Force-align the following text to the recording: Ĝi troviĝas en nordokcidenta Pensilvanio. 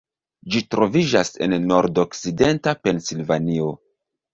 Ĝi 0.55 0.61
troviĝas 0.75 1.31
en 1.49 1.55
nordokcidenta 1.75 2.77
Pensilvanio. 2.87 3.75